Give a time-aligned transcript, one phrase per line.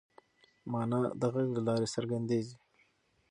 [0.71, 2.55] مانا د غږ له لارې څرګنديږي.